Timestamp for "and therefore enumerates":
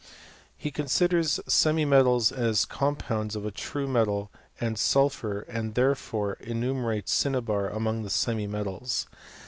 5.41-7.11